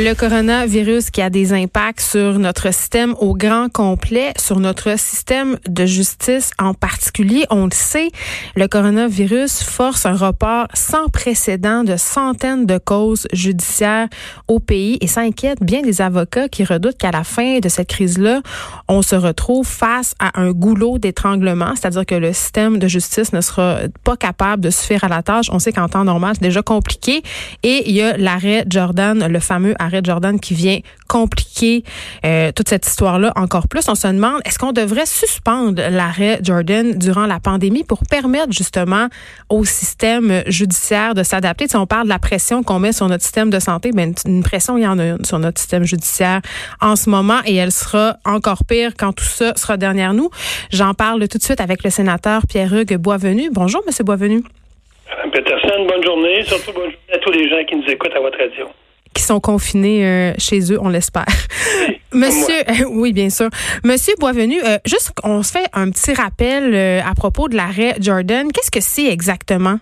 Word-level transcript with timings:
Le 0.00 0.14
coronavirus 0.14 1.10
qui 1.10 1.20
a 1.20 1.28
des 1.28 1.52
impacts 1.52 2.02
sur 2.02 2.38
notre 2.38 2.72
système 2.72 3.16
au 3.18 3.34
grand 3.34 3.68
complet, 3.68 4.32
sur 4.38 4.60
notre 4.60 4.96
système 4.96 5.58
de 5.68 5.86
justice 5.86 6.52
en 6.60 6.72
particulier. 6.72 7.46
On 7.50 7.64
le 7.64 7.72
sait, 7.72 8.10
le 8.54 8.68
coronavirus 8.68 9.64
force 9.64 10.06
un 10.06 10.14
report 10.14 10.68
sans 10.72 11.08
précédent 11.08 11.82
de 11.82 11.96
centaines 11.96 12.64
de 12.64 12.78
causes 12.78 13.26
judiciaires 13.32 14.06
au 14.46 14.60
pays 14.60 14.98
et 15.00 15.08
ça 15.08 15.22
inquiète 15.22 15.64
bien 15.64 15.82
des 15.82 16.00
avocats 16.00 16.48
qui 16.48 16.62
redoutent 16.62 16.96
qu'à 16.96 17.10
la 17.10 17.24
fin 17.24 17.58
de 17.58 17.68
cette 17.68 17.88
crise-là, 17.88 18.40
on 18.86 19.02
se 19.02 19.16
retrouve 19.16 19.66
face 19.66 20.14
à 20.20 20.40
un 20.40 20.52
goulot 20.52 20.98
d'étranglement, 20.98 21.74
c'est-à-dire 21.74 22.06
que 22.06 22.14
le 22.14 22.32
système 22.32 22.78
de 22.78 22.86
justice 22.86 23.32
ne 23.32 23.40
sera 23.40 23.78
pas 24.04 24.16
capable 24.16 24.62
de 24.62 24.70
suffire 24.70 25.02
à 25.02 25.08
la 25.08 25.24
tâche. 25.24 25.46
On 25.50 25.58
sait 25.58 25.72
qu'en 25.72 25.88
temps 25.88 26.04
normal, 26.04 26.34
c'est 26.36 26.44
déjà 26.44 26.62
compliqué 26.62 27.24
et 27.64 27.90
il 27.90 27.96
y 27.96 28.02
a 28.02 28.16
l'arrêt 28.16 28.64
Jordan, 28.68 29.26
le 29.26 29.40
fameux 29.40 29.74
arrêt 29.80 29.87
Jordan 30.02 30.38
qui 30.40 30.54
vient 30.54 30.78
compliquer 31.08 31.84
euh, 32.24 32.52
toute 32.52 32.68
cette 32.68 32.86
histoire-là 32.86 33.32
encore 33.36 33.68
plus. 33.68 33.88
On 33.88 33.94
se 33.94 34.06
demande, 34.06 34.40
est-ce 34.44 34.58
qu'on 34.58 34.72
devrait 34.72 35.06
suspendre 35.06 35.82
l'arrêt 35.90 36.38
Jordan 36.42 36.98
durant 36.98 37.26
la 37.26 37.40
pandémie 37.40 37.84
pour 37.84 38.00
permettre 38.08 38.52
justement 38.52 39.08
au 39.48 39.64
système 39.64 40.42
judiciaire 40.46 41.14
de 41.14 41.22
s'adapter? 41.22 41.68
Si 41.68 41.76
on 41.76 41.86
parle 41.86 42.04
de 42.04 42.08
la 42.08 42.18
pression 42.18 42.62
qu'on 42.62 42.78
met 42.78 42.92
sur 42.92 43.08
notre 43.08 43.22
système 43.22 43.50
de 43.50 43.58
santé, 43.58 43.90
ben, 43.92 44.14
une 44.26 44.42
pression, 44.42 44.76
il 44.76 44.84
y 44.84 44.86
en 44.86 44.98
a 44.98 45.04
une 45.04 45.24
sur 45.24 45.38
notre 45.38 45.58
système 45.58 45.84
judiciaire 45.84 46.40
en 46.80 46.96
ce 46.96 47.10
moment 47.10 47.40
et 47.46 47.56
elle 47.56 47.72
sera 47.72 48.16
encore 48.24 48.64
pire 48.64 48.92
quand 48.98 49.12
tout 49.12 49.24
ça 49.24 49.54
sera 49.56 49.76
derrière 49.76 50.14
nous. 50.14 50.30
J'en 50.72 50.94
parle 50.94 51.26
tout 51.28 51.38
de 51.38 51.42
suite 51.42 51.60
avec 51.60 51.84
le 51.84 51.90
sénateur 51.90 52.42
Pierre-Hugues 52.48 52.96
Boisvenu. 52.96 53.50
Bonjour, 53.52 53.82
Monsieur 53.86 54.04
Boisvenu. 54.04 54.42
Madame 55.08 55.30
Peterson, 55.30 55.86
bonne 55.88 56.04
journée. 56.04 56.42
Surtout 56.44 56.72
bonne 56.72 56.90
journée 56.90 57.14
à 57.14 57.18
tous 57.18 57.32
les 57.32 57.48
gens 57.48 57.64
qui 57.66 57.76
nous 57.76 57.88
écoutent 57.88 58.14
à 58.14 58.20
votre 58.20 58.38
radio 58.38 58.66
qui 59.18 59.24
sont 59.24 59.40
confinés 59.40 60.06
euh, 60.06 60.32
chez 60.38 60.72
eux, 60.72 60.78
on 60.80 60.88
l'espère. 60.88 61.26
Monsieur, 62.14 62.62
oui, 62.90 63.12
bien 63.12 63.30
sûr. 63.30 63.48
Monsieur 63.84 64.14
Boisvenu, 64.18 64.58
euh, 64.62 64.78
juste 64.86 65.12
on 65.24 65.42
se 65.42 65.58
fait 65.58 65.66
un 65.74 65.90
petit 65.90 66.14
rappel 66.14 66.72
euh, 66.72 67.00
à 67.02 67.14
propos 67.16 67.48
de 67.48 67.56
l'arrêt 67.56 67.94
Jordan. 68.00 68.46
Qu'est-ce 68.52 68.70
que 68.70 68.80
c'est 68.80 69.10
exactement? 69.12 69.78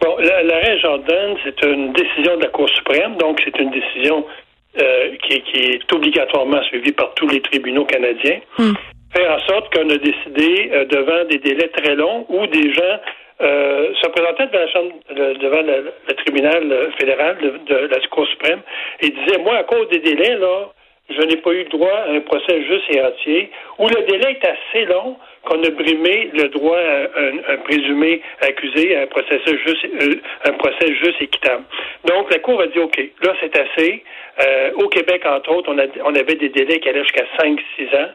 Bon, 0.00 0.16
l'arrêt 0.18 0.76
Jordan, 0.80 1.36
c'est 1.44 1.62
une 1.62 1.92
décision 1.92 2.36
de 2.36 2.42
la 2.42 2.48
Cour 2.48 2.68
suprême, 2.70 3.16
donc 3.18 3.40
c'est 3.44 3.56
une 3.60 3.70
décision 3.70 4.26
qui, 4.74 5.34
est 5.34 5.92
obligatoirement 5.92 6.62
suivie 6.64 6.92
par 6.92 7.14
tous 7.14 7.28
les 7.28 7.40
tribunaux 7.42 7.84
canadiens. 7.84 8.40
Hmm. 8.58 8.72
Faire 9.14 9.30
en 9.30 9.38
sorte 9.46 9.72
qu'on 9.72 9.88
a 9.90 9.98
décidé, 9.98 10.70
devant 10.90 11.24
des 11.28 11.38
délais 11.38 11.68
très 11.68 11.94
longs, 11.94 12.26
où 12.30 12.46
des 12.48 12.72
gens 12.72 12.98
euh, 13.42 13.94
se 13.94 14.08
présentait 14.08 14.46
devant, 14.46 14.58
la 14.58 14.68
chambre, 14.68 14.92
devant 15.10 15.62
le, 15.62 16.14
tribunal 16.14 16.92
fédéral 16.98 17.36
de, 17.66 17.74
la 17.74 18.00
Cour 18.08 18.26
suprême 18.28 18.60
et 19.00 19.10
disait, 19.10 19.38
moi, 19.38 19.56
à 19.56 19.64
cause 19.64 19.88
des 19.88 20.00
délais, 20.00 20.36
là, 20.36 20.70
je 21.10 21.22
n'ai 21.22 21.36
pas 21.36 21.52
eu 21.52 21.64
droit 21.64 21.92
à 22.06 22.10
un 22.10 22.20
procès 22.20 22.62
juste 22.62 22.84
et 22.90 23.02
entier, 23.02 23.50
où 23.78 23.88
le 23.88 24.02
délai 24.06 24.38
est 24.40 24.46
assez 24.46 24.84
long 24.86 25.16
qu'on 25.44 25.62
a 25.62 25.70
brimé 25.70 26.30
le 26.32 26.48
droit 26.48 26.78
à 26.78 27.52
un, 27.52 27.56
présumé 27.64 28.22
accusé 28.40 28.96
à 28.96 29.02
un 29.02 29.06
procès 29.06 29.40
juste, 29.44 29.84
euh, 30.00 30.14
un 30.44 30.52
procès 30.52 30.94
juste 30.94 31.20
équitable. 31.20 31.64
Donc, 32.04 32.32
la 32.32 32.38
Cour 32.38 32.60
a 32.60 32.66
dit, 32.68 32.78
OK, 32.78 32.96
là, 33.22 33.34
c'est 33.40 33.56
assez. 33.58 34.02
Euh, 34.40 34.70
au 34.76 34.88
Québec, 34.88 35.22
entre 35.26 35.50
autres, 35.50 35.70
on, 35.72 35.78
a, 35.78 35.84
on, 36.04 36.14
avait 36.14 36.36
des 36.36 36.48
délais 36.48 36.78
qui 36.80 36.88
allaient 36.88 37.02
jusqu'à 37.02 37.26
5-6 37.38 37.56
ans. 37.96 38.10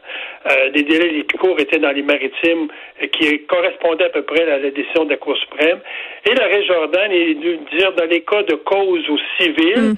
Euh, 0.50 0.70
des 0.70 0.82
délais 0.82 1.10
les 1.10 1.22
plus 1.22 1.38
courts 1.38 1.60
étaient 1.60 1.78
dans 1.78 1.92
les 1.92 2.02
maritimes 2.02 2.68
qui 3.12 3.44
correspondaient 3.46 4.06
à 4.06 4.10
peu 4.10 4.22
près 4.22 4.42
à 4.42 4.58
la 4.58 4.70
décision 4.70 5.04
de 5.04 5.10
la 5.10 5.16
Cour 5.16 5.36
suprême. 5.36 5.78
Et 6.24 6.34
l'arrêt 6.34 6.64
Jordan 6.64 7.12
est 7.12 7.34
de 7.34 7.58
dire 7.76 7.92
dans 7.92 8.06
les 8.06 8.22
cas 8.22 8.42
de 8.42 8.54
cause 8.54 9.08
au 9.08 9.18
civil, 9.38 9.80
mm. 9.80 9.94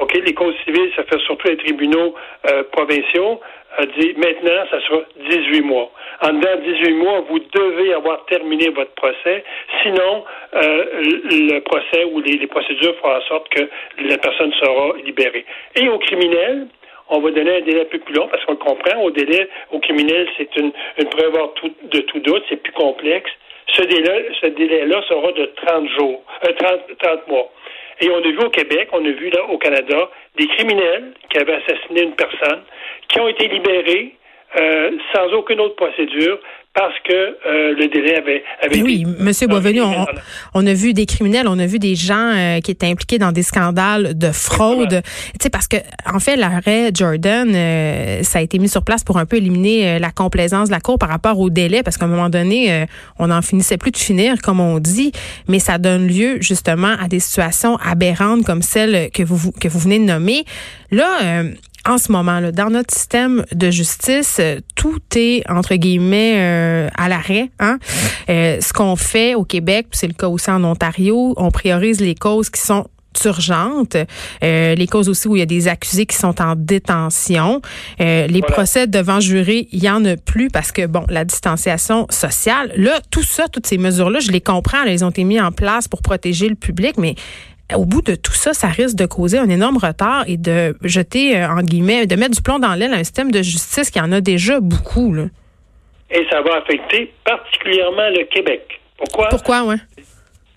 OK, 0.00 0.12
les 0.14 0.34
causes 0.34 0.54
civiles, 0.64 0.90
ça 0.96 1.04
fait 1.04 1.20
surtout 1.20 1.48
les 1.48 1.56
tribunaux 1.56 2.14
euh, 2.50 2.64
provinciaux, 2.72 3.40
dit 3.98 4.14
maintenant, 4.16 4.64
ça 4.70 4.80
sera 4.80 5.02
18 5.28 5.62
mois. 5.62 5.90
En 6.22 6.32
dedans 6.32 6.56
18 6.64 6.94
mois, 6.94 7.20
vous 7.28 7.38
devez 7.38 7.92
avoir 7.94 8.24
terminé 8.26 8.68
votre 8.70 8.92
procès, 8.92 9.44
sinon 9.82 10.24
euh, 10.54 10.84
le 11.02 11.58
procès 11.60 12.04
ou 12.04 12.20
les, 12.20 12.46
procédures 12.46 12.94
feront 12.96 13.16
en 13.16 13.20
sorte 13.22 13.48
que 13.48 13.68
la 13.98 14.18
personne 14.18 14.52
sera 14.54 14.96
libérée. 15.04 15.44
Et 15.76 15.88
aux 15.88 15.98
criminels, 15.98 16.68
on 17.08 17.20
va 17.20 17.30
donner 17.30 17.56
un 17.56 17.60
délai 17.60 17.84
plus, 17.86 17.98
plus 17.98 18.14
long 18.14 18.28
parce 18.28 18.44
qu'on 18.44 18.52
le 18.52 18.58
comprend. 18.58 19.02
Au 19.02 19.10
délai, 19.10 19.48
au 19.72 19.78
criminel, 19.78 20.28
c'est 20.36 20.54
une, 20.56 20.72
une 20.98 21.08
preuve 21.08 21.34
de 21.90 22.00
tout 22.00 22.20
doute, 22.20 22.44
c'est 22.48 22.62
plus 22.62 22.72
complexe. 22.72 23.30
Ce 23.72 23.82
délai, 23.82 24.28
ce 24.40 24.46
délai-là 24.46 25.02
sera 25.08 25.32
de 25.32 25.46
30 25.66 25.88
jours, 25.98 26.22
euh, 26.46 26.52
30, 26.52 26.98
30 27.02 27.28
mois. 27.28 27.50
Et 28.00 28.10
on 28.10 28.18
a 28.18 28.28
vu 28.28 28.38
au 28.38 28.50
Québec, 28.50 28.88
on 28.92 29.04
a 29.04 29.10
vu 29.10 29.30
là 29.30 29.44
au 29.44 29.58
Canada, 29.58 30.10
des 30.36 30.46
criminels 30.48 31.14
qui 31.30 31.38
avaient 31.38 31.54
assassiné 31.62 32.02
une 32.02 32.14
personne, 32.14 32.62
qui 33.08 33.20
ont 33.20 33.28
été 33.28 33.48
libérés 33.48 34.16
euh, 34.56 34.90
sans 35.12 35.32
aucune 35.36 35.58
autre 35.60 35.74
procédure 35.74 36.38
parce 36.74 36.94
que 37.08 37.12
euh, 37.12 37.74
le 37.76 37.88
délai 37.88 38.16
avait, 38.16 38.44
avait 38.60 38.82
oui, 38.82 39.04
Monsieur 39.18 39.46
Boisvenu, 39.48 39.80
on, 39.80 40.06
on, 40.54 40.66
a 40.66 40.74
vu 40.74 40.92
des 40.92 41.06
criminels, 41.06 41.46
on 41.48 41.58
a 41.58 41.66
vu 41.66 41.78
des 41.78 41.96
gens 41.96 42.32
euh, 42.34 42.60
qui 42.60 42.70
étaient 42.70 42.86
impliqués 42.86 43.18
dans 43.18 43.32
des 43.32 43.42
scandales 43.42 44.16
de 44.16 44.30
fraude. 44.30 45.02
Tu 45.04 45.38
sais 45.40 45.50
parce 45.50 45.66
que 45.66 45.76
en 46.06 46.20
fait 46.20 46.36
l'arrêt 46.36 46.90
Jordan, 46.94 47.52
ça 48.22 48.38
a 48.38 48.42
été 48.42 48.58
mis 48.58 48.68
sur 48.68 48.84
place 48.84 49.02
pour 49.02 49.18
un 49.18 49.26
peu 49.26 49.36
éliminer 49.36 49.98
la 49.98 50.10
complaisance 50.10 50.68
de 50.68 50.74
la 50.74 50.80
cour 50.80 50.98
par 50.98 51.08
rapport 51.08 51.38
au 51.40 51.50
délai, 51.50 51.82
parce 51.82 51.96
qu'à 51.96 52.06
un 52.06 52.08
moment 52.08 52.28
donné, 52.28 52.86
on 53.18 53.28
n'en 53.28 53.42
finissait 53.42 53.76
plus 53.76 53.90
de 53.90 53.96
finir, 53.96 54.40
comme 54.42 54.60
on 54.60 54.78
dit, 54.78 55.12
mais 55.48 55.58
ça 55.58 55.78
donne 55.78 56.06
lieu 56.06 56.38
justement 56.40 56.94
à 57.00 57.08
des 57.08 57.20
situations 57.20 57.76
aberrantes 57.76 58.44
comme 58.44 58.62
celle 58.62 59.10
que 59.10 59.22
vous 59.22 59.52
que 59.52 59.68
vous 59.68 59.78
venez 59.78 59.98
de 59.98 60.04
nommer. 60.04 60.44
Là 60.90 61.44
en 61.86 61.98
ce 61.98 62.10
moment, 62.10 62.40
là, 62.40 62.52
dans 62.52 62.70
notre 62.70 62.94
système 62.94 63.44
de 63.52 63.70
justice, 63.70 64.38
euh, 64.40 64.60
tout 64.74 65.00
est 65.16 65.48
entre 65.50 65.74
guillemets 65.74 66.34
euh, 66.36 66.88
à 66.96 67.08
l'arrêt. 67.08 67.50
Hein? 67.60 67.78
Euh, 68.28 68.58
ce 68.60 68.72
qu'on 68.72 68.96
fait 68.96 69.34
au 69.34 69.44
Québec, 69.44 69.88
c'est 69.92 70.06
le 70.06 70.14
cas 70.14 70.28
aussi 70.28 70.50
en 70.50 70.64
Ontario, 70.64 71.34
on 71.36 71.50
priorise 71.50 72.00
les 72.00 72.14
causes 72.14 72.50
qui 72.50 72.60
sont 72.60 72.86
urgentes, 73.24 73.96
les 74.42 74.86
causes 74.90 75.08
aussi 75.08 75.28
où 75.28 75.36
il 75.36 75.38
y 75.38 75.42
a 75.42 75.46
des 75.46 75.68
accusés 75.68 76.04
qui 76.04 76.16
sont 76.16 76.42
en 76.42 76.56
détention, 76.56 77.62
les 78.00 78.42
procès 78.42 78.88
devant 78.88 79.20
jury, 79.20 79.68
il 79.70 79.84
y 79.84 79.88
en 79.88 80.04
a 80.04 80.16
plus 80.16 80.48
parce 80.48 80.72
que 80.72 80.84
bon, 80.86 81.04
la 81.08 81.24
distanciation 81.24 82.08
sociale, 82.10 82.72
là, 82.74 83.00
tout 83.12 83.22
ça, 83.22 83.46
toutes 83.46 83.68
ces 83.68 83.78
mesures-là, 83.78 84.18
je 84.18 84.32
les 84.32 84.40
comprends, 84.40 84.82
elles 84.82 85.04
ont 85.04 85.10
été 85.10 85.22
mises 85.22 85.40
en 85.40 85.52
place 85.52 85.86
pour 85.86 86.02
protéger 86.02 86.48
le 86.48 86.56
public, 86.56 86.96
mais 86.98 87.14
au 87.74 87.84
bout 87.84 88.02
de 88.02 88.14
tout 88.14 88.32
ça, 88.32 88.52
ça 88.52 88.68
risque 88.68 88.96
de 88.96 89.06
causer 89.06 89.38
un 89.38 89.48
énorme 89.48 89.78
retard 89.78 90.24
et 90.26 90.36
de 90.36 90.76
jeter, 90.82 91.36
euh, 91.36 91.48
en 91.48 91.62
guillemets, 91.62 92.06
de 92.06 92.16
mettre 92.16 92.32
du 92.32 92.42
plomb 92.42 92.58
dans 92.58 92.74
l'aile 92.74 92.92
à 92.92 92.96
un 92.96 93.04
système 93.04 93.30
de 93.30 93.42
justice 93.42 93.90
qui 93.90 94.00
en 94.00 94.12
a 94.12 94.20
déjà 94.20 94.60
beaucoup. 94.60 95.14
Là. 95.14 95.24
Et 96.10 96.26
ça 96.30 96.42
va 96.42 96.58
affecter 96.58 97.12
particulièrement 97.24 98.08
le 98.10 98.24
Québec. 98.24 98.80
Pourquoi? 98.98 99.28
Pourquoi, 99.28 99.64
oui? 99.64 99.76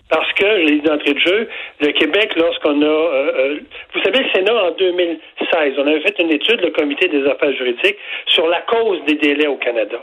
Parce 0.08 0.32
que, 0.32 0.46
je 0.46 0.66
l'ai 0.66 0.76
dit 0.76 0.80
d'entrée 0.80 1.12
de 1.12 1.18
jeu, 1.18 1.48
le 1.80 1.92
Québec, 1.92 2.32
lorsqu'on 2.36 2.80
a... 2.80 2.86
Euh, 2.86 3.32
euh, 3.38 3.58
vous 3.94 4.02
savez, 4.02 4.20
le 4.20 4.30
Sénat, 4.34 4.54
en 4.54 4.70
2016, 4.70 5.74
on 5.78 5.86
avait 5.86 6.00
fait 6.00 6.18
une 6.18 6.32
étude, 6.32 6.60
le 6.62 6.70
Comité 6.70 7.08
des 7.08 7.26
affaires 7.26 7.52
juridiques, 7.52 7.98
sur 8.26 8.46
la 8.48 8.62
cause 8.62 9.04
des 9.06 9.14
délais 9.14 9.46
au 9.46 9.56
Canada. 9.56 9.98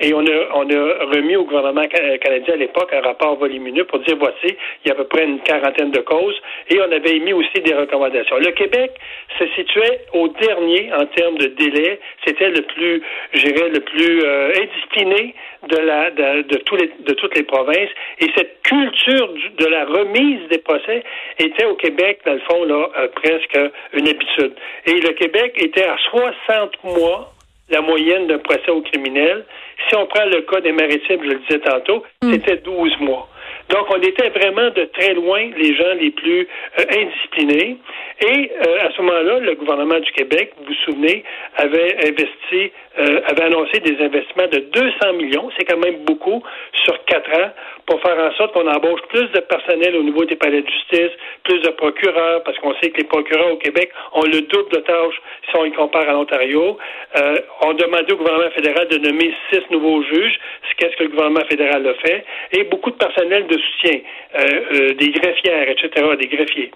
Et 0.00 0.12
on 0.14 0.20
a, 0.20 0.48
on 0.54 0.68
a 0.68 1.04
remis 1.14 1.36
au 1.36 1.44
gouvernement 1.44 1.86
canadien 1.86 2.54
à 2.54 2.56
l'époque 2.56 2.92
un 2.92 3.00
rapport 3.02 3.36
volumineux 3.36 3.84
pour 3.84 4.00
dire 4.00 4.16
voici, 4.18 4.56
il 4.84 4.88
y 4.88 4.90
a 4.90 4.94
à 4.94 4.96
peu 4.96 5.04
près 5.04 5.24
une 5.24 5.40
quarantaine 5.40 5.90
de 5.90 6.00
causes. 6.00 6.40
Et 6.70 6.80
on 6.80 6.90
avait 6.90 7.16
émis 7.16 7.32
aussi 7.32 7.60
des 7.64 7.74
recommandations. 7.74 8.36
Le 8.38 8.50
Québec 8.52 8.92
se 9.38 9.46
situait 9.54 10.00
au 10.12 10.28
dernier 10.28 10.92
en 10.92 11.06
termes 11.06 11.38
de 11.38 11.46
délai. 11.46 12.00
C'était 12.26 12.50
le 12.50 12.62
plus, 12.62 13.02
je 13.32 13.46
dirais, 13.46 13.68
le 13.68 13.80
plus 13.80 14.24
euh, 14.24 14.52
indiscipliné 14.56 15.34
de, 15.68 15.76
la, 15.76 16.10
de, 16.10 16.42
de, 16.42 16.56
tous 16.58 16.76
les, 16.76 16.90
de 17.06 17.12
toutes 17.14 17.36
les 17.36 17.44
provinces. 17.44 17.90
Et 18.18 18.26
cette 18.36 18.60
culture 18.62 19.34
de 19.58 19.66
la 19.66 19.84
remise 19.84 20.48
des 20.48 20.58
procès 20.58 21.02
était 21.38 21.64
au 21.64 21.74
Québec, 21.74 22.20
dans 22.24 22.34
le 22.34 22.40
fond, 22.40 22.64
là, 22.64 22.88
euh, 22.98 23.08
presque 23.14 23.58
une 23.92 24.08
habitude. 24.08 24.54
Et 24.86 25.00
le 25.00 25.12
Québec 25.14 25.54
était 25.56 25.84
à 25.84 25.96
60 26.10 26.84
mois 26.84 27.32
la 27.70 27.80
moyenne 27.80 28.26
d'un 28.26 28.38
procès 28.38 28.70
au 28.70 28.82
criminel. 28.82 29.44
Si 29.88 29.96
on 29.96 30.06
prend 30.06 30.26
le 30.26 30.42
cas 30.42 30.60
des 30.60 30.72
maritimes, 30.72 31.20
je 31.22 31.30
le 31.30 31.38
disais 31.40 31.60
tantôt, 31.60 32.04
hmm. 32.22 32.32
c'était 32.32 32.56
12 32.58 32.98
mois. 33.00 33.28
Donc, 33.68 33.86
on 33.90 34.00
était 34.00 34.28
vraiment 34.30 34.70
de 34.70 34.84
très 34.96 35.14
loin 35.14 35.50
les 35.56 35.74
gens 35.74 35.94
les 35.98 36.10
plus 36.10 36.48
euh, 36.78 36.84
indisciplinés. 36.90 37.78
Et 38.20 38.52
euh, 38.52 38.86
à 38.86 38.92
ce 38.92 39.02
moment-là, 39.02 39.38
le 39.40 39.54
gouvernement 39.54 39.98
du 39.98 40.10
Québec, 40.12 40.52
vous 40.58 40.64
vous 40.66 40.74
souvenez, 40.84 41.24
avait 41.56 41.96
investi, 42.06 42.72
euh, 42.98 43.20
avait 43.26 43.44
annoncé 43.44 43.80
des 43.80 44.02
investissements 44.04 44.48
de 44.48 44.58
200 44.58 45.12
millions, 45.14 45.50
c'est 45.56 45.64
quand 45.64 45.78
même 45.78 46.04
beaucoup, 46.04 46.42
sur 46.84 47.04
quatre 47.06 47.30
ans, 47.32 47.50
pour 47.86 48.00
faire 48.02 48.18
en 48.18 48.32
sorte 48.36 48.52
qu'on 48.52 48.68
embauche 48.68 49.00
plus 49.08 49.26
de 49.32 49.40
personnel 49.40 49.96
au 49.96 50.02
niveau 50.02 50.24
des 50.24 50.36
palais 50.36 50.62
de 50.62 50.68
justice, 50.68 51.12
plus 51.44 51.60
de 51.60 51.70
procureurs, 51.70 52.42
parce 52.44 52.58
qu'on 52.58 52.74
sait 52.76 52.90
que 52.90 52.98
les 52.98 53.08
procureurs 53.08 53.52
au 53.52 53.56
Québec 53.56 53.90
ont 54.12 54.24
le 54.24 54.42
double 54.42 54.70
de 54.70 54.78
tâches 54.78 55.20
si 55.50 55.56
on 55.56 55.64
y 55.64 55.72
compare 55.72 56.08
à 56.08 56.12
l'Ontario. 56.12 56.78
On 57.62 57.72
demandait 57.74 58.12
au 58.12 58.16
gouvernement 58.16 58.50
fédéral 58.50 58.88
de 58.88 58.98
nommer 58.98 59.34
six 59.50 59.62
nouveaux 59.70 60.02
juges, 60.02 60.38
qu'est-ce 60.82 60.96
que 60.96 61.04
le 61.04 61.10
gouvernement 61.10 61.44
fédéral 61.48 61.86
a 61.86 61.94
fait, 61.94 62.24
et 62.50 62.64
beaucoup 62.64 62.90
de 62.90 62.96
personnel 62.96 63.41
de 63.46 63.58
soutien, 63.58 64.00
euh, 64.34 64.40
euh, 64.72 64.94
des 64.94 65.10
greffières, 65.10 65.68
etc., 65.68 65.90
des 66.18 66.26
greffiers. 66.28 66.70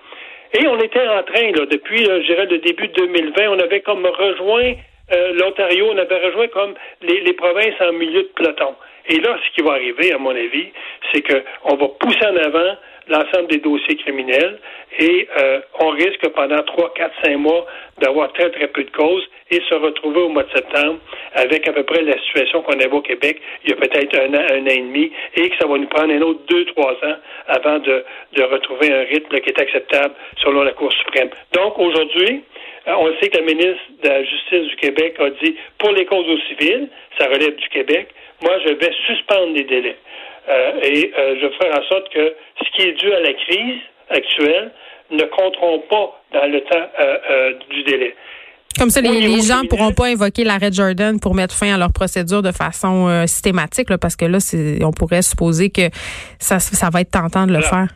Et 0.58 0.66
on 0.66 0.78
était 0.78 1.06
en 1.06 1.22
train, 1.22 1.50
là, 1.52 1.66
depuis, 1.66 2.04
je 2.04 2.26
dirais, 2.26 2.46
le 2.46 2.58
début 2.58 2.88
de 2.88 2.94
2020, 2.94 3.48
on 3.48 3.58
avait 3.58 3.80
comme 3.80 4.06
rejoint 4.06 4.74
euh, 5.12 5.32
l'Ontario, 5.34 5.90
on 5.92 5.98
avait 5.98 6.26
rejoint 6.26 6.48
comme 6.48 6.74
les, 7.02 7.20
les, 7.20 7.32
provinces 7.32 7.80
en 7.80 7.92
milieu 7.92 8.22
de 8.22 8.30
peloton. 8.34 8.74
Et 9.08 9.20
là, 9.20 9.38
ce 9.44 9.54
qui 9.54 9.62
va 9.64 9.74
arriver, 9.74 10.12
à 10.12 10.18
mon 10.18 10.30
avis, 10.30 10.68
c'est 11.12 11.22
qu'on 11.22 11.76
va 11.76 11.88
pousser 12.00 12.26
en 12.26 12.36
avant 12.36 12.76
l'ensemble 13.08 13.48
des 13.48 13.58
dossiers 13.58 13.96
criminels 13.96 14.58
et 14.98 15.28
euh, 15.38 15.60
on 15.80 15.90
risque 15.90 16.26
pendant 16.28 16.62
trois, 16.62 16.92
quatre, 16.94 17.14
cinq 17.24 17.36
mois 17.36 17.66
d'avoir 17.98 18.32
très, 18.32 18.50
très 18.50 18.68
peu 18.68 18.84
de 18.84 18.90
causes 18.90 19.26
et 19.50 19.60
se 19.68 19.74
retrouver 19.74 20.20
au 20.20 20.28
mois 20.28 20.42
de 20.42 20.50
septembre 20.50 20.98
avec 21.34 21.68
à 21.68 21.72
peu 21.72 21.84
près 21.84 22.02
la 22.02 22.18
situation 22.22 22.62
qu'on 22.62 22.78
avait 22.78 22.92
au 22.92 23.02
Québec 23.02 23.40
il 23.64 23.70
y 23.70 23.72
a 23.72 23.76
peut-être 23.76 24.18
un 24.18 24.34
an, 24.34 24.46
un 24.50 24.62
an 24.62 24.70
et 24.70 24.78
demi 24.80 25.12
et 25.34 25.48
que 25.48 25.56
ça 25.58 25.66
va 25.66 25.78
nous 25.78 25.88
prendre 25.88 26.12
un 26.12 26.22
autre 26.22 26.40
deux, 26.48 26.64
trois 26.66 26.92
ans 26.92 27.16
avant 27.48 27.78
de, 27.78 28.04
de 28.32 28.42
retrouver 28.42 28.92
un 28.92 29.04
rythme 29.04 29.38
qui 29.40 29.50
est 29.50 29.60
acceptable 29.60 30.14
selon 30.42 30.62
la 30.62 30.72
Cour 30.72 30.92
suprême. 30.92 31.30
Donc, 31.52 31.78
aujourd'hui, 31.78 32.42
euh, 32.88 32.94
on 32.98 33.12
sait 33.20 33.28
que 33.28 33.38
la 33.38 33.44
ministre 33.44 33.82
de 34.02 34.08
la 34.08 34.24
Justice 34.24 34.68
du 34.68 34.76
Québec 34.76 35.16
a 35.18 35.30
dit 35.30 35.56
pour 35.78 35.90
les 35.90 36.04
causes 36.06 36.28
au 36.28 36.38
civil, 36.48 36.88
ça 37.18 37.26
relève 37.26 37.56
du 37.56 37.68
Québec, 37.68 38.08
moi 38.42 38.58
je 38.64 38.72
vais 38.72 38.92
suspendre 39.06 39.54
les 39.54 39.64
délais. 39.64 39.96
Euh, 40.48 40.80
et 40.82 41.12
euh, 41.18 41.36
je 41.40 41.48
ferai 41.56 41.70
en 41.72 41.82
sorte 41.84 42.08
que 42.12 42.34
ce 42.62 42.70
qui 42.76 42.88
est 42.88 42.92
dû 42.92 43.12
à 43.12 43.20
la 43.20 43.32
crise 43.32 43.80
actuelle 44.10 44.70
ne 45.10 45.24
compteront 45.24 45.80
pas 45.90 46.22
dans 46.32 46.46
le 46.46 46.60
temps 46.60 46.88
euh, 47.00 47.52
du 47.70 47.82
délai. 47.82 48.14
Comme 48.78 48.90
ça, 48.90 49.00
les, 49.00 49.40
gens 49.40 49.62
ne 49.62 49.68
pourront 49.68 49.92
pas 49.92 50.06
invoquer 50.06 50.44
l'arrêt 50.44 50.70
Jordan 50.70 51.18
pour 51.18 51.34
mettre 51.34 51.54
fin 51.54 51.74
à 51.74 51.78
leur 51.78 51.92
procédure 51.92 52.42
de 52.42 52.52
façon 52.52 53.24
systématique, 53.26 53.88
parce 53.98 54.16
que 54.16 54.26
là, 54.26 54.36
on 54.82 54.90
pourrait 54.90 55.22
supposer 55.22 55.70
que 55.70 55.88
ça, 56.38 56.58
ça 56.58 56.90
va 56.92 57.00
être 57.00 57.10
tentant 57.10 57.46
de 57.46 57.54
le 57.54 57.62
faire. 57.62 57.88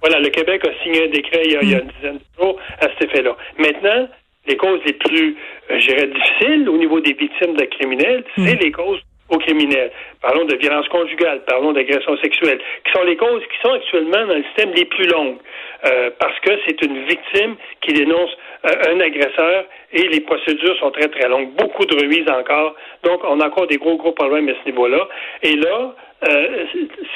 Voilà, 0.00 0.20
le 0.20 0.28
Québec 0.28 0.64
a 0.64 0.84
signé 0.84 1.04
un 1.04 1.08
décret 1.08 1.42
il 1.44 1.50
y 1.50 1.56
a, 1.56 1.62
il 1.62 1.70
y 1.70 1.74
a 1.74 1.80
une 1.80 1.86
mm. 1.86 1.92
dizaine 1.96 2.18
de 2.18 2.42
jours 2.42 2.56
à 2.80 2.86
cet 2.90 3.10
effet-là. 3.10 3.36
Maintenant, 3.58 4.08
les 4.46 4.56
causes 4.56 4.80
les 4.86 4.92
plus, 4.92 5.36
je 5.68 5.86
dirais, 5.86 6.06
difficiles 6.06 6.68
au 6.68 6.78
niveau 6.78 7.00
des 7.00 7.12
victimes 7.12 7.56
de 7.56 7.64
criminels, 7.64 8.24
c'est 8.36 8.54
mm. 8.54 8.58
les 8.60 8.70
causes 8.70 9.00
aux 9.30 9.38
criminels. 9.38 9.90
Parlons 10.20 10.44
de 10.44 10.56
violence 10.56 10.86
conjugale, 10.88 11.42
parlons 11.46 11.72
d'agression 11.72 12.16
sexuelle, 12.18 12.60
qui 12.84 12.92
sont 12.92 13.04
les 13.04 13.16
causes 13.16 13.42
qui 13.42 13.58
sont 13.62 13.72
actuellement 13.72 14.26
dans 14.26 14.34
le 14.34 14.44
système 14.44 14.72
les 14.74 14.84
plus 14.84 15.06
longues, 15.06 15.38
euh, 15.86 16.10
parce 16.18 16.38
que 16.40 16.50
c'est 16.66 16.82
une 16.82 17.04
victime 17.06 17.56
qui 17.80 17.94
dénonce 17.94 18.30
euh, 18.66 18.94
un 18.94 19.00
agresseur 19.00 19.64
et 19.92 20.08
les 20.08 20.20
procédures 20.20 20.76
sont 20.78 20.90
très, 20.90 21.08
très 21.08 21.28
longues. 21.28 21.50
Beaucoup 21.56 21.86
de 21.86 21.94
remises 21.94 22.28
encore. 22.28 22.74
Donc, 23.04 23.20
on 23.24 23.40
a 23.40 23.46
encore 23.46 23.66
des 23.66 23.78
gros, 23.78 23.96
gros 23.96 24.12
problèmes 24.12 24.48
à 24.48 24.52
ce 24.62 24.70
niveau-là. 24.70 25.08
Et 25.42 25.56
là, 25.56 25.94
euh, 26.28 26.64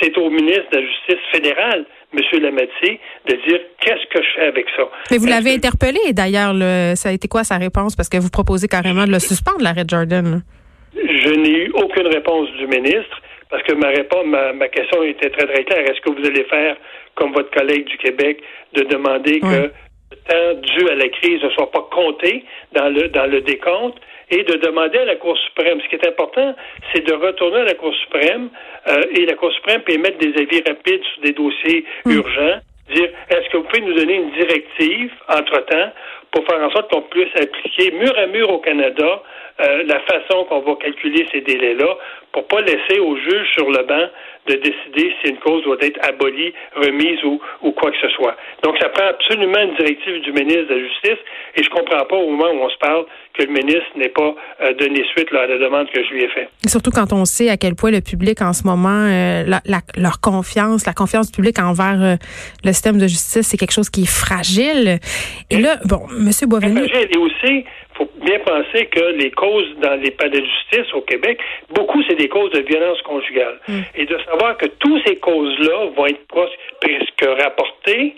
c'est 0.01 0.17
au 0.17 0.31
ministre 0.31 0.71
de 0.73 0.79
la 0.79 0.83
Justice 0.83 1.25
fédérale, 1.31 1.85
M. 2.15 2.21
Lametti, 2.41 2.99
de 3.29 3.35
dire 3.47 3.61
qu'est-ce 3.81 4.07
que 4.09 4.25
je 4.25 4.29
fais 4.35 4.47
avec 4.47 4.67
ça. 4.77 4.85
Mais 5.11 5.19
vous 5.19 5.27
l'avez 5.27 5.53
interpellé, 5.53 6.13
d'ailleurs. 6.13 6.55
Ça 6.97 7.11
a 7.11 7.13
été 7.13 7.29
quoi 7.29 7.45
sa 7.45 7.59
réponse? 7.59 7.95
Parce 7.95 8.09
que 8.09 8.17
vous 8.17 8.31
proposez 8.31 8.67
carrément 8.67 9.05
de 9.05 9.13
le 9.13 9.19
suspendre, 9.19 9.63
l'arrêt 9.63 9.85
Jordan. 9.87 10.43
Je 11.25 11.31
n'ai 11.31 11.65
eu 11.65 11.71
aucune 11.75 12.07
réponse 12.09 12.51
du 12.53 12.67
ministre 12.67 13.23
parce 13.51 13.63
que 13.63 13.75
ma 13.75 13.89
réponse, 13.89 14.27
ma, 14.27 14.69
question 14.69 15.03
était 15.05 15.31
très 15.31 15.47
très 15.47 15.65
claire. 15.65 15.91
Est-ce 15.91 16.01
que 16.01 16.11
vous 16.11 16.27
allez 16.27 16.45
faire 16.45 16.77
comme 17.15 17.33
votre 17.33 17.51
collègue 17.51 17.85
du 17.87 17.97
Québec 17.99 18.43
de 18.75 18.83
demander 18.83 19.41
que 19.41 19.47
le 19.47 19.69
temps 20.29 20.61
dû 20.61 20.89
à 20.91 20.95
la 20.97 21.09
crise 21.09 21.43
ne 21.43 21.51
soit 21.51 21.71
pas 21.71 21.87
compté 21.91 22.45
dans 22.73 22.89
le 22.89 23.09
dans 23.09 23.27
le 23.27 23.41
décompte 23.41 23.99
et 24.31 24.43
de 24.43 24.55
demander 24.57 24.99
à 24.99 25.05
la 25.05 25.17
Cour 25.17 25.39
suprême? 25.39 25.81
Ce 25.83 25.89
qui 25.89 25.95
est 25.95 26.09
important, 26.09 26.55
c'est 26.93 27.07
de 27.07 27.15
retourner 27.15 27.61
à 27.61 27.65
la 27.65 27.75
Cour 27.75 27.95
suprême 27.95 28.51
euh, 28.89 29.03
et 29.17 29.25
la 29.25 29.35
Cour 29.35 29.53
suprême 29.53 29.81
peut 29.83 29.93
émettre 29.93 30.19
des 30.19 30.35
avis 30.41 30.63
rapides 30.67 31.05
sur 31.15 31.23
des 31.23 31.33
dossiers 31.33 31.85
mm. 32.05 32.11
urgents. 32.13 32.59
Dire, 32.95 33.09
est-ce 33.31 33.49
que 33.49 33.57
vous 33.57 33.65
pouvez 33.65 33.81
nous 33.81 33.95
donner 33.95 34.15
une 34.17 34.31
directive 34.33 35.11
entre-temps 35.29 35.91
pour 36.33 36.45
faire 36.47 36.61
en 36.61 36.71
sorte 36.71 36.93
qu'on 36.93 37.03
puisse 37.03 37.35
appliquer 37.37 37.93
mur 37.93 38.13
à 38.19 38.27
mur 38.27 38.51
au 38.51 38.59
Canada 38.59 39.23
euh, 39.61 39.85
la 39.87 40.01
façon 40.01 40.45
qu'on 40.49 40.61
va 40.61 40.75
calculer 40.77 41.27
ces 41.33 41.41
délais-là 41.41 41.97
pour 42.33 42.47
pas 42.49 42.61
laisser 42.63 42.99
au 42.99 43.17
juge 43.17 43.47
sur 43.53 43.71
le 43.71 43.85
banc 43.85 44.09
de 44.49 44.55
décider 44.57 45.15
si 45.23 45.31
une 45.31 45.39
cause 45.39 45.63
doit 45.63 45.77
être 45.81 45.99
abolie, 46.03 46.53
remise 46.75 47.23
ou, 47.25 47.41
ou 47.63 47.71
quoi 47.71 47.91
que 47.93 47.97
ce 48.01 48.09
soit. 48.09 48.37
Donc, 48.63 48.77
ça 48.81 48.89
prend 48.89 49.07
absolument 49.07 49.61
une 49.61 49.77
directive 49.77 50.21
du 50.23 50.33
ministre 50.33 50.69
de 50.69 50.75
la 50.75 50.81
Justice 50.81 51.19
et 51.55 51.63
je 51.63 51.71
comprends 51.71 52.05
pas 52.05 52.17
au 52.17 52.31
moment 52.31 52.51
où 52.53 52.65
on 52.65 52.69
se 52.69 52.77
parle 52.79 53.05
que 53.39 53.45
le 53.45 53.53
ministre 53.53 53.87
n'ait 53.97 54.09
pas 54.09 54.35
euh, 54.61 54.75
donné 54.75 55.05
suite 55.15 55.33
à 55.33 55.47
la 55.47 55.59
demande 55.59 55.89
que 55.91 56.03
je 56.03 56.11
lui 56.13 56.25
ai 56.25 56.29
faite. 56.29 56.49
Surtout 56.67 56.91
quand 56.91 57.13
on 57.13 57.25
sait 57.25 57.49
à 57.49 57.57
quel 57.57 57.77
point 57.77 57.93
le 57.93 58.01
public 58.01 58.43
en 58.43 58.53
ce 58.53 58.65
moment, 58.65 59.07
euh, 59.09 59.45
leur 59.97 60.21
confiance, 60.21 60.87
la 60.87 60.93
confiance 60.93 61.31
du 61.31 61.37
public 61.37 61.59
envers 61.61 62.19
le 62.65 62.73
système 62.73 62.99
de 62.99 63.07
justice, 63.07 63.47
c'est 63.47 63.57
quelque 63.57 63.73
chose 63.73 63.89
qui 63.89 64.03
est 64.03 64.11
fragile. 64.11 64.99
Et 65.51 65.59
là, 65.59 65.79
bon, 65.85 66.01
M. 66.11 66.31
Boisvenu... 66.49 66.89
Fragile 66.89 67.09
et 67.15 67.19
aussi, 67.19 67.65
faut 67.97 68.09
bien 68.17 68.39
penser 68.41 68.87
que 68.87 69.13
les 69.17 69.31
causes 69.31 69.75
dans 69.79 69.95
les 70.01 70.11
palais 70.11 70.41
de 70.41 70.47
justice 70.47 70.93
au 70.95 71.03
Québec, 71.03 71.39
beaucoup, 71.71 72.03
c'est 72.09 72.17
des 72.17 72.29
causes 72.29 72.51
de 72.53 72.61
violence 72.61 73.01
conjugale. 73.03 73.61
Mm. 73.69 73.81
Et 73.95 74.07
de 74.07 74.19
savoir 74.31 74.57
que 74.57 74.67
toutes 74.67 75.07
ces 75.07 75.17
causes-là 75.17 75.87
vont 75.97 76.07
être 76.07 76.27
presque 76.81 77.43
rapportées, 77.43 78.15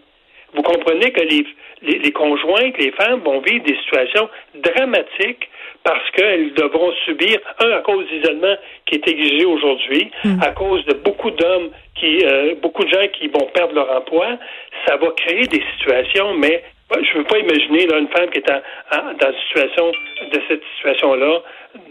vous 0.55 0.62
comprenez 0.62 1.11
que 1.12 1.20
les, 1.20 1.46
les, 1.82 1.99
les, 1.99 2.12
conjointes, 2.12 2.78
les 2.78 2.93
femmes 2.93 3.20
vont 3.20 3.40
vivre 3.40 3.64
des 3.64 3.76
situations 3.76 4.28
dramatiques 4.55 5.49
parce 5.84 6.11
qu'elles 6.12 6.55
devront 6.55 6.93
subir, 7.05 7.38
un, 7.61 7.70
à 7.70 7.81
cause 7.81 8.06
d'isolement 8.08 8.56
qui 8.87 8.96
est 8.96 9.08
exigé 9.08 9.44
aujourd'hui, 9.44 10.11
mm. 10.25 10.43
à 10.43 10.50
cause 10.52 10.84
de 10.87 10.94
beaucoup 10.94 11.31
d'hommes 11.31 11.70
qui, 11.94 12.25
euh, 12.25 12.55
beaucoup 12.62 12.84
de 12.84 12.88
gens 12.88 13.06
qui 13.12 13.29
vont 13.29 13.46
perdre 13.52 13.75
leur 13.75 13.90
emploi, 13.96 14.38
ça 14.87 14.96
va 14.96 15.11
créer 15.17 15.46
des 15.46 15.62
situations, 15.76 16.34
mais 16.34 16.62
je 16.94 17.12
ne 17.12 17.19
veux 17.19 17.25
pas 17.25 17.38
imaginer 17.38 17.87
là, 17.87 17.99
une 17.99 18.09
femme 18.09 18.31
qui 18.31 18.38
est 18.38 18.47
dans 18.47 19.29
une 19.29 19.41
situation 19.49 19.91
de 20.33 20.41
cette 20.49 20.62
situation-là, 20.77 21.43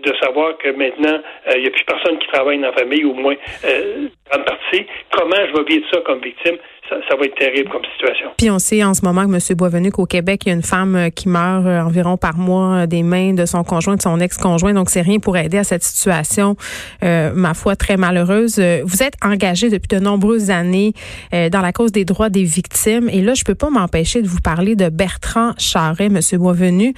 de 0.03 0.13
savoir 0.21 0.57
que 0.57 0.69
maintenant, 0.69 1.19
euh, 1.47 1.53
il 1.55 1.61
n'y 1.61 1.67
a 1.67 1.71
plus 1.71 1.83
personne 1.83 2.17
qui 2.17 2.27
travaille 2.27 2.59
dans 2.59 2.67
la 2.67 2.73
famille, 2.73 3.03
au 3.03 3.13
moins 3.13 3.35
euh, 3.65 4.07
en 4.33 4.39
partie. 4.39 4.85
Comment 5.11 5.45
je 5.47 5.53
vais 5.53 5.63
vivre 5.63 5.85
ça 5.91 6.01
comme 6.01 6.21
victime? 6.21 6.57
Ça, 6.89 7.15
va 7.15 7.25
être 7.25 7.35
terrible 7.35 7.69
comme 7.69 7.81
situation. 7.95 8.29
Puis 8.37 8.51
on 8.51 8.59
sait 8.59 8.83
en 8.83 8.93
ce 8.93 9.03
moment 9.03 9.25
que 9.25 9.33
M. 9.33 9.57
Boisvenu 9.57 9.91
qu'au 9.91 10.05
Québec, 10.05 10.41
il 10.45 10.49
y 10.49 10.51
a 10.51 10.55
une 10.55 10.63
femme 10.63 10.95
euh, 10.95 11.09
qui 11.09 11.29
meurt 11.29 11.65
euh, 11.65 11.81
environ 11.81 12.17
par 12.17 12.37
mois 12.37 12.85
des 12.85 13.03
mains 13.03 13.33
de 13.33 13.45
son 13.45 13.63
conjoint, 13.63 13.95
de 13.95 14.01
son 14.01 14.19
ex-conjoint. 14.19 14.73
Donc, 14.73 14.89
c'est 14.89 15.01
rien 15.01 15.19
pour 15.19 15.35
aider 15.37 15.57
à 15.57 15.63
cette 15.63 15.83
situation, 15.83 16.55
ma 17.01 17.53
foi, 17.53 17.75
très 17.75 17.97
malheureuse. 17.97 18.59
Vous 18.83 19.03
êtes 19.03 19.15
engagé 19.23 19.69
depuis 19.69 19.87
de 19.87 19.99
nombreuses 19.99 20.49
années 20.51 20.93
dans 21.31 21.61
la 21.61 21.71
cause 21.71 21.91
des 21.91 22.05
droits 22.05 22.29
des 22.29 22.43
victimes. 22.43 23.09
Et 23.09 23.21
là, 23.21 23.33
je 23.33 23.43
peux 23.43 23.55
pas 23.55 23.69
m'empêcher 23.69 24.21
de 24.21 24.27
vous 24.27 24.41
parler 24.41 24.75
de 24.75 24.89
Bertrand 24.89 25.53
Charret, 25.57 26.05
M. 26.05 26.19
Boisvenu. 26.33 26.93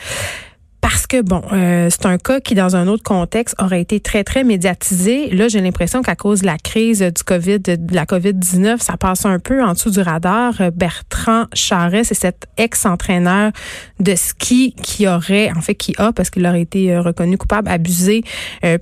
Parce 0.82 1.08
que, 1.08 1.22
bon, 1.22 1.42
euh, 1.54 1.90
c'est 1.90 2.06
un 2.06 2.18
cas 2.18 2.40
qui, 2.40 2.54
dans 2.54 2.76
un 2.76 2.88
autre 2.88 3.04
contexte, 3.04 3.56
aurait 3.60 3.82
été 3.82 4.00
très, 4.00 4.24
très 4.24 4.44
médiatisé. 4.44 5.30
Là, 5.32 5.48
j'ai 5.48 5.60
l'impression 5.60 6.02
qu'à 6.02 6.16
cause 6.16 6.42
de 6.42 6.46
la 6.46 6.58
crise 6.58 7.02
du 7.02 7.24
COVID, 7.24 7.60
de 7.60 7.96
la 7.96 8.06
COVID-19, 8.06 8.80
ça 8.80 8.96
passe 8.96 9.26
un 9.26 9.40
peu 9.40 9.64
en 9.64 9.74
dessous 9.74 9.90
du 9.90 10.02
radar. 10.02 10.54
Euh, 10.62 10.72
Bertrand 10.72 11.46
Charret, 11.54 12.04
c'est 12.04 12.14
cet 12.14 12.48
ex-entraîneur 12.58 13.52
de 14.00 14.16
ski 14.16 14.76
qui 14.82 15.08
aurait, 15.08 15.52
en 15.52 15.62
fait, 15.62 15.76
qui 15.76 15.96
a, 15.98 16.14
parce 16.14 16.30
qu'il 16.30 16.46
aurait 16.46 16.62
été 16.62 16.94
euh, 16.94 17.02
reconnu 17.02 17.38
coupable, 17.38 17.70
abusé 17.70 18.24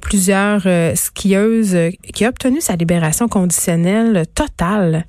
plusieurs 0.02 0.64
skieuses, 0.96 1.78
qui 2.14 2.26
a 2.26 2.30
obtenu 2.30 2.62
sa 2.62 2.76
libération 2.76 3.28
conditionnelle 3.28 4.26
totale. 4.34 5.06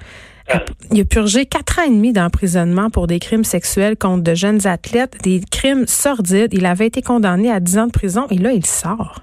Il 0.92 1.00
a 1.00 1.04
purgé 1.04 1.46
quatre 1.46 1.80
ans 1.80 1.84
et 1.86 1.90
demi 1.90 2.12
d'emprisonnement 2.12 2.90
pour 2.90 3.06
des 3.06 3.18
crimes 3.18 3.44
sexuels 3.44 3.96
contre 3.96 4.22
de 4.22 4.34
jeunes 4.34 4.66
athlètes, 4.66 5.16
des 5.22 5.40
crimes 5.50 5.86
sordides. 5.86 6.52
Il 6.52 6.66
avait 6.66 6.86
été 6.86 7.02
condamné 7.02 7.50
à 7.50 7.60
10 7.60 7.78
ans 7.78 7.86
de 7.86 7.92
prison 7.92 8.26
et 8.30 8.36
là, 8.36 8.52
il 8.52 8.64
sort. 8.64 9.16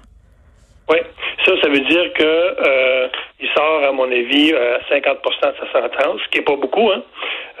Oui, 0.90 0.98
ça, 1.46 1.52
ça 1.62 1.68
veut 1.68 1.80
dire 1.80 2.12
que 2.12 2.22
euh, 2.22 3.08
il 3.40 3.48
sort, 3.56 3.84
à 3.84 3.92
mon 3.92 4.04
avis, 4.04 4.52
à 4.52 4.78
50% 4.90 5.00
de 5.00 5.66
sa 5.72 5.80
sentence, 5.80 6.20
ce 6.24 6.30
qui 6.30 6.38
n'est 6.38 6.44
pas 6.44 6.56
beaucoup, 6.56 6.90
hein, 6.90 7.02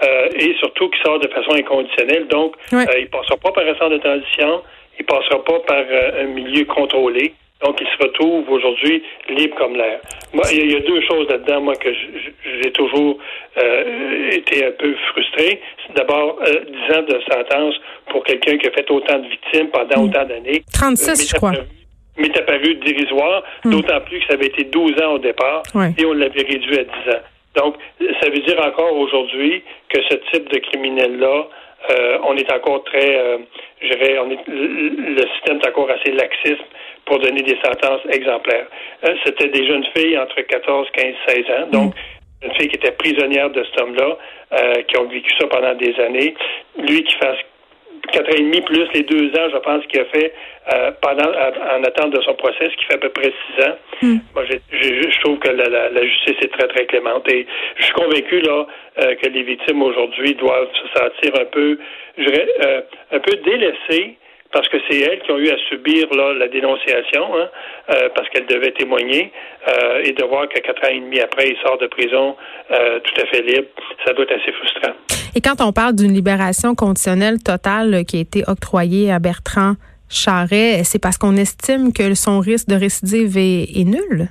euh, 0.02 0.28
et 0.36 0.54
surtout 0.58 0.90
qu'il 0.90 1.02
sort 1.02 1.18
de 1.18 1.28
façon 1.28 1.52
inconditionnelle. 1.52 2.26
Donc, 2.28 2.56
euh, 2.72 2.84
il 2.98 3.04
ne 3.04 3.08
passera 3.08 3.36
pas 3.38 3.52
par 3.52 3.64
un 3.64 3.74
centre 3.74 3.90
de 3.90 3.98
transition, 3.98 4.62
il 4.98 5.02
ne 5.02 5.06
passera 5.06 5.42
pas 5.42 5.60
par 5.60 5.84
un 6.20 6.26
milieu 6.26 6.64
contrôlé. 6.66 7.34
Donc, 7.64 7.80
il 7.80 7.86
se 7.86 8.02
retrouve 8.02 8.48
aujourd'hui 8.50 9.02
libre 9.30 9.56
comme 9.56 9.74
l'air. 9.74 9.98
Moi, 10.34 10.44
il 10.52 10.70
y, 10.70 10.76
a 10.76 10.80
deux 10.80 11.00
choses 11.08 11.26
là-dedans, 11.30 11.62
moi, 11.62 11.74
que 11.76 11.88
j'ai 12.62 12.70
toujours 12.72 13.16
euh, 13.56 14.30
été 14.30 14.66
un 14.66 14.72
peu 14.72 14.94
frustré. 15.12 15.62
D'abord, 15.96 16.38
euh, 16.46 16.60
10 16.90 16.96
ans 16.96 17.02
de 17.02 17.18
sentence 17.32 17.74
pour 18.10 18.22
quelqu'un 18.24 18.58
qui 18.58 18.68
a 18.68 18.70
fait 18.70 18.90
autant 18.90 19.18
de 19.18 19.28
victimes 19.28 19.68
pendant 19.68 20.02
mm. 20.02 20.04
autant 20.04 20.24
d'années. 20.26 20.62
36, 20.74 21.30
je 21.30 21.34
crois. 21.36 21.52
M'est 22.18 22.36
apparu 22.36 22.74
dérisoire, 22.74 23.42
mm. 23.64 23.70
d'autant 23.70 24.00
plus 24.02 24.20
que 24.20 24.26
ça 24.26 24.34
avait 24.34 24.46
été 24.46 24.64
12 24.64 25.02
ans 25.02 25.12
au 25.14 25.18
départ 25.18 25.62
et 25.96 26.04
on 26.04 26.12
l'avait 26.12 26.42
réduit 26.42 26.78
à 26.78 26.84
10 26.84 26.90
ans. 27.12 27.20
Donc, 27.56 27.76
ça 28.20 28.28
veut 28.28 28.40
dire 28.40 28.60
encore 28.62 28.92
aujourd'hui 28.94 29.62
que 29.88 30.02
ce 30.10 30.16
type 30.32 30.52
de 30.52 30.58
criminel-là, 30.58 31.48
euh, 31.90 32.18
on 32.24 32.36
est 32.36 32.52
encore 32.52 32.82
très, 32.84 33.18
euh, 33.18 33.38
je 33.80 33.88
dirais, 33.88 34.18
on 34.18 34.30
est, 34.30 34.38
le 34.48 35.22
système 35.34 35.60
est 35.62 35.68
encore 35.68 35.90
assez 35.90 36.12
laxiste 36.12 36.64
pour 37.06 37.18
donner 37.18 37.42
des 37.42 37.58
sentences 37.64 38.02
exemplaires. 38.10 38.66
Euh, 39.06 39.14
c'était 39.24 39.48
des 39.48 39.66
jeunes 39.66 39.84
filles 39.96 40.18
entre 40.18 40.40
14, 40.40 40.88
15, 40.92 41.14
16 41.28 41.44
ans. 41.50 41.66
Donc, 41.70 41.94
une 42.42 42.52
fille 42.54 42.68
qui 42.68 42.76
était 42.76 42.92
prisonnière 42.92 43.50
de 43.50 43.64
cet 43.64 43.80
homme-là, 43.80 44.18
euh, 44.52 44.82
qui 44.82 44.98
ont 44.98 45.08
vécu 45.08 45.30
ça 45.38 45.46
pendant 45.46 45.74
des 45.74 45.94
années. 46.00 46.34
Lui 46.78 47.02
qui 47.04 47.14
fasse 47.16 47.38
quatre 48.12 48.30
ans 48.30 48.36
et 48.36 48.42
demi 48.42 48.60
plus 48.60 48.86
les 48.94 49.02
deux 49.02 49.28
ans, 49.38 49.48
je 49.52 49.58
pense, 49.58 49.84
qu'il 49.86 50.00
a 50.00 50.04
fait 50.06 50.32
euh, 50.72 50.90
pendant 51.00 51.30
en 51.30 51.82
attente 51.82 52.10
de 52.10 52.20
son 52.22 52.34
procès, 52.34 52.70
ce 52.70 52.76
qui 52.76 52.84
fait 52.84 52.94
à 52.94 52.98
peu 52.98 53.10
près 53.10 53.32
six 53.32 53.64
ans. 53.64 53.76
Hmm. 54.02 54.16
Moi, 54.34 54.44
je 54.46 55.20
trouve 55.20 55.38
que 55.38 55.48
la, 55.48 56.04
justice 56.04 56.36
est 56.42 56.52
très, 56.52 56.68
très 56.68 56.86
clémente. 56.86 57.30
Et 57.30 57.46
je 57.76 57.84
suis 57.84 57.92
convaincu 57.94 58.40
là 58.40 58.66
euh, 59.00 59.14
que 59.16 59.28
les 59.28 59.42
victimes 59.42 59.82
aujourd'hui 59.82 60.34
doivent 60.34 60.70
se 60.72 60.98
sentir 60.98 61.40
un 61.40 61.44
peu, 61.46 61.78
je 62.18 62.24
dirais, 62.24 62.48
euh, 62.64 62.80
un 63.12 63.20
peu 63.20 63.36
délaissées 63.36 64.16
parce 64.54 64.68
que 64.68 64.76
c'est 64.88 65.00
elles 65.00 65.20
qui 65.22 65.32
ont 65.32 65.38
eu 65.38 65.50
à 65.50 65.58
subir 65.68 66.06
la 66.14 66.48
dénonciation, 66.48 67.24
hein, 67.36 67.48
euh, 67.90 68.08
parce 68.14 68.28
qu'elles 68.30 68.46
devaient 68.46 68.72
témoigner, 68.72 69.32
euh, 69.68 70.02
et 70.04 70.12
de 70.12 70.24
voir 70.24 70.48
que 70.48 70.60
quatre 70.60 70.82
ans 70.84 70.92
et 70.92 71.00
demi 71.00 71.20
après, 71.20 71.48
il 71.48 71.56
sort 71.60 71.76
de 71.78 71.88
prison 71.88 72.36
euh, 72.70 73.00
tout 73.00 73.20
à 73.20 73.26
fait 73.26 73.42
libre, 73.42 73.68
ça 74.06 74.12
doit 74.14 74.24
être 74.24 74.40
assez 74.40 74.52
frustrant. 74.52 74.94
Et 75.34 75.40
quand 75.40 75.60
on 75.60 75.72
parle 75.72 75.96
d'une 75.96 76.12
libération 76.14 76.76
conditionnelle 76.76 77.42
totale 77.42 78.04
qui 78.06 78.18
a 78.18 78.20
été 78.20 78.44
octroyée 78.46 79.10
à 79.10 79.18
Bertrand 79.18 79.74
Charret, 80.08 80.82
c'est 80.84 81.02
parce 81.02 81.18
qu'on 81.18 81.36
estime 81.36 81.92
que 81.92 82.14
son 82.14 82.38
risque 82.38 82.68
de 82.68 82.76
récidive 82.76 83.36
est 83.36 83.84
nul? 83.84 84.28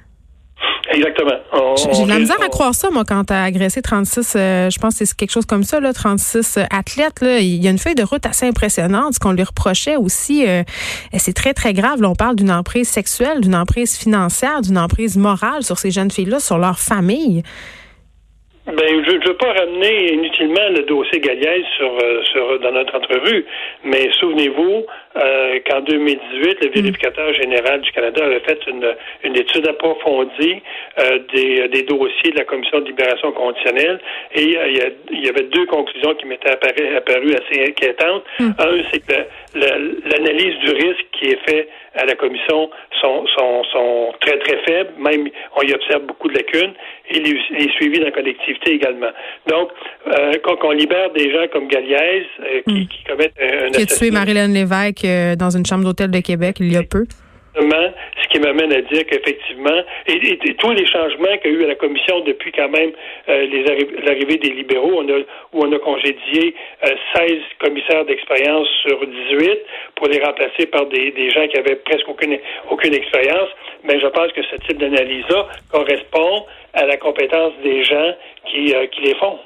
Exactement. 0.94 1.76
J'ai 1.76 2.04
de 2.04 2.10
la 2.10 2.20
misère 2.20 2.42
à 2.42 2.50
croire 2.50 2.74
ça, 2.74 2.90
moi, 2.92 3.04
quand 3.08 3.26
tu 3.26 3.34
as 3.34 3.44
agressé 3.44 3.82
36, 3.82 4.36
euh, 4.36 4.70
je 4.70 4.80
pense 4.80 4.98
que 4.98 5.06
c'est 5.06 5.18
quelque 5.18 5.32
chose 5.32 5.46
comme 5.46 5.64
ça, 5.64 5.80
là, 5.80 5.92
36 5.94 6.58
euh, 6.58 6.64
athlètes. 6.72 7.22
Là, 7.22 7.40
il 7.40 7.64
y 7.64 7.68
a 7.68 7.72
une 7.72 7.78
feuille 7.78 7.96
de 7.96 8.04
route 8.04 8.26
assez 8.26 8.46
impressionnante. 8.46 9.14
Ce 9.14 9.20
qu'on 9.20 9.32
lui 9.32 9.44
reprochait 9.44 9.96
aussi, 9.96 10.48
euh, 10.48 10.64
c'est 11.18 11.34
très, 11.34 11.54
très 11.54 11.74
grave. 11.74 12.02
Là, 12.02 12.10
on 12.10 12.16
parle 12.16 12.36
d'une 12.36 12.52
emprise 12.52 12.88
sexuelle, 12.88 13.42
d'une 13.42 13.56
emprise 13.56 13.98
financière, 13.98 14.62
d'une 14.62 14.78
emprise 14.78 15.18
morale 15.18 15.64
sur 15.64 15.78
ces 15.78 15.92
jeunes 15.92 16.12
filles-là, 16.12 16.40
sur 16.40 16.58
leur 16.58 16.80
famille. 16.80 17.44
Ben, 18.66 19.04
je 19.06 19.18
ne 19.18 19.28
veux 19.28 19.36
pas 19.36 19.52
ramener 19.52 20.14
inutilement 20.14 20.70
le 20.70 20.84
dossier 20.84 21.20
Galliès 21.20 21.66
sur, 21.76 21.92
euh, 22.02 22.22
sur, 22.32 22.60
dans 22.62 22.72
notre 22.72 22.96
entrevue, 22.96 23.46
mais 23.84 24.10
souvenez-vous 24.22 24.86
euh, 25.16 25.60
qu'en 25.68 25.82
2018, 25.82 26.58
le 26.64 26.70
vérificateur 26.70 27.34
général 27.34 27.82
du 27.82 27.92
Canada 27.92 28.26
avait 28.26 28.40
fait 28.40 28.60
une, 28.68 28.96
une 29.24 29.36
étude 29.36 29.68
approfondie 29.68 30.62
euh, 31.00 31.20
des, 31.34 31.68
des 31.68 31.84
dossiers 31.84 32.32
de 32.32 32.38
la 32.38 32.46
Commission 32.46 32.80
de 32.80 32.86
libération 32.86 33.32
conditionnelle 33.32 34.00
et 34.34 34.44
il 34.44 35.24
y, 35.24 35.30
avait 35.30 35.44
deux 35.44 35.66
conclusions 35.68 36.16
qui 36.16 36.26
m'étaient 36.26 36.52
apparues, 36.52 37.36
assez 37.36 37.70
inquiétantes. 37.70 38.24
Mm. 38.40 38.50
Un, 38.60 38.84
c'est 38.92 39.06
que 39.06 39.20
l'analyse 39.56 40.58
du 40.60 40.72
risque 40.72 41.06
qui 41.12 41.30
est 41.30 41.50
fait 41.50 41.68
à 41.96 42.06
la 42.06 42.16
commission 42.16 42.70
sont, 43.02 43.26
sont, 43.38 43.64
sont 43.72 44.14
très, 44.20 44.38
très 44.40 44.58
faibles. 44.66 44.92
Même, 44.98 45.30
on 45.56 45.62
y 45.62 45.74
observe 45.74 46.04
beaucoup 46.04 46.28
de 46.28 46.36
lacunes. 46.36 46.74
Et 47.10 47.20
les, 47.20 47.40
les 47.60 47.70
suivis 47.74 48.00
dans 48.00 48.06
la 48.06 48.12
collectivité 48.12 48.74
également. 48.74 49.12
Donc, 49.48 49.70
euh, 50.08 50.34
quand 50.44 50.58
on 50.64 50.72
libère 50.72 51.12
des 51.12 51.32
gens 51.32 51.48
comme 51.52 51.68
Galliès, 51.68 52.26
euh, 52.40 52.62
qui, 52.68 52.74
hmm. 52.74 52.88
qui, 52.88 53.04
commettent 53.04 53.34
un, 53.40 53.68
un 53.68 53.72
Qui 53.72 53.82
a 53.82 53.86
tué 53.86 54.12
Marilyn 54.12 54.48
Lévesque 54.48 55.03
euh, 55.06 55.36
dans 55.36 55.50
une 55.50 55.66
chambre 55.66 55.84
d'hôtel 55.84 56.12
de 56.12 56.20
Québec 56.20 56.58
il 56.60 56.72
y 56.72 56.78
a 56.78 56.84
peu 56.84 57.06
ce 57.56 58.28
qui 58.30 58.40
m'amène 58.40 58.72
à 58.74 58.82
dire 58.82 59.06
qu'effectivement, 59.06 59.84
et, 60.08 60.56
tous 60.58 60.72
les 60.72 60.86
changements 60.88 61.38
qu'il 61.42 61.52
y 61.52 61.56
a 61.56 61.60
eu 61.60 61.64
à 61.66 61.68
la 61.68 61.76
commission 61.76 62.22
depuis 62.22 62.52
quand 62.52 62.70
même 62.70 62.92
euh, 63.30 63.48
l'arrivée 64.04 64.38
des 64.38 64.50
libéraux, 64.50 64.94
on 64.96 65.10
a, 65.10 65.20
où 65.54 65.66
on 65.66 65.72
a 65.72 65.80
congédié 65.80 66.56
16 66.84 66.94
euh, 67.16 67.36
commissaires 67.60 68.06
d'expérience 68.06 68.68
sur 68.88 69.06
18 69.06 69.60
pour 69.96 70.08
les 70.08 70.24
remplacer 70.24 70.66
par 70.68 70.86
des, 70.88 71.12
des 71.12 71.30
gens 71.32 71.48
qui 71.48 71.58
avaient 71.58 71.76
presque 71.76 72.08
aucune, 72.08 72.38
aucune 72.70 72.94
expérience, 72.94 73.50
mais 73.84 74.00
je 74.00 74.08
pense 74.08 74.32
que 74.32 74.42
ce 74.44 74.56
type 74.68 74.78
d'analyse-là 74.78 75.48
correspond 75.72 76.46
à 76.74 76.86
la 76.86 76.98
compétence 76.98 77.54
des 77.64 77.84
gens 77.84 78.16
qui, 78.46 78.74
euh, 78.74 78.88
qui 78.88 79.02
les 79.02 79.16
font. 79.16 79.40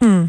Hmm. 0.00 0.24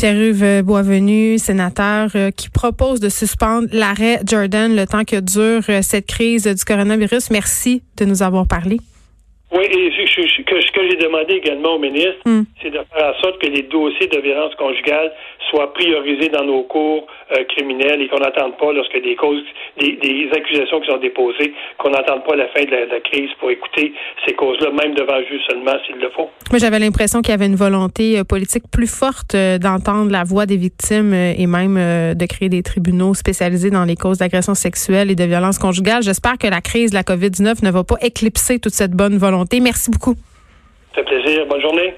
Pierre-Yves 0.00 0.62
Boisvenu, 0.62 1.38
sénateur, 1.38 2.10
euh, 2.14 2.30
qui 2.30 2.48
propose 2.48 3.00
de 3.00 3.10
suspendre 3.10 3.68
l'arrêt 3.70 4.18
Jordan 4.26 4.74
le 4.74 4.86
temps 4.86 5.04
que 5.04 5.20
dure 5.20 5.62
euh, 5.68 5.82
cette 5.82 6.06
crise 6.06 6.44
du 6.44 6.64
coronavirus. 6.64 7.28
Merci 7.30 7.82
de 7.98 8.06
nous 8.06 8.22
avoir 8.22 8.46
parlé. 8.46 8.80
Oui, 9.52 9.64
et 9.64 9.90
ce 9.90 10.72
que 10.72 10.88
j'ai 10.88 10.96
demandé 10.96 11.34
également 11.34 11.74
au 11.74 11.78
ministre, 11.78 12.22
hmm. 12.24 12.42
c'est 12.62 12.70
de 12.70 12.78
faire 12.92 13.14
en 13.14 13.20
sorte 13.20 13.40
que 13.40 13.48
les 13.48 13.62
dossiers 13.62 14.06
de 14.06 14.20
violence 14.20 14.54
conjugale 14.54 15.12
soient 15.50 15.72
priorisés 15.74 16.28
dans 16.28 16.44
nos 16.44 16.62
cours 16.62 17.06
euh, 17.32 17.44
criminels 17.48 18.00
et 18.00 18.08
qu'on 18.08 18.20
n'attende 18.20 18.56
pas 18.58 18.72
lorsque 18.72 19.02
des 19.02 19.16
causes, 19.16 19.42
des, 19.80 20.28
accusations 20.32 20.80
qui 20.80 20.90
sont 20.90 20.98
déposées, 20.98 21.52
qu'on 21.78 21.90
n'attende 21.90 22.24
pas 22.24 22.36
la 22.36 22.46
fin 22.48 22.62
de 22.62 22.70
la, 22.70 23.00
crise 23.00 23.30
pour 23.40 23.50
écouter 23.50 23.92
ces 24.24 24.34
causes-là, 24.34 24.70
même 24.70 24.94
devant 24.94 25.16
le 25.16 25.26
juge 25.26 25.40
seulement 25.48 25.72
s'il 25.84 25.96
le 25.96 26.10
faut. 26.10 26.30
Moi, 26.50 26.58
j'avais 26.58 26.78
l'impression 26.78 27.20
qu'il 27.20 27.32
y 27.32 27.34
avait 27.34 27.46
une 27.46 27.56
volonté 27.56 28.18
euh, 28.18 28.24
politique 28.24 28.64
plus 28.70 28.86
forte 28.86 29.34
euh, 29.34 29.58
d'entendre 29.58 30.12
la 30.12 30.22
voix 30.22 30.46
des 30.46 30.56
victimes 30.56 31.12
et 31.12 31.46
même 31.46 31.74
de 32.14 32.26
créer 32.26 32.48
des 32.48 32.62
tribunaux 32.62 33.14
spécialisés 33.14 33.70
dans 33.70 33.84
les 33.84 33.96
causes 33.96 34.18
d'agression 34.18 34.54
sexuelle 34.54 35.10
et 35.10 35.16
de 35.16 35.24
violence 35.24 35.58
conjugale. 35.58 36.02
J'espère 36.02 36.38
que 36.38 36.46
la 36.46 36.60
crise 36.60 36.90
de 36.90 36.96
la 36.96 37.02
COVID-19 37.02 37.64
ne 37.64 37.70
va 37.70 37.82
pas 37.82 37.96
éclipser 38.02 38.58
toute 38.60 38.72
cette 38.72 38.92
bonne 38.92 39.18
Merci 39.60 39.90
beaucoup. 39.90 40.14
Ça 40.94 41.02
fait 41.02 41.04
plaisir. 41.04 41.46
Bonne 41.46 41.60
journée. 41.60 41.94